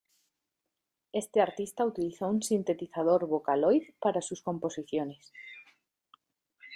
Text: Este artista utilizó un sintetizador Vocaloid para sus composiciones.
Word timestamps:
Este 1.13 1.41
artista 1.41 1.85
utilizó 1.85 2.25
un 2.27 2.41
sintetizador 2.41 3.27
Vocaloid 3.27 3.83
para 3.99 4.23
sus 4.23 4.41
composiciones. 4.41 5.31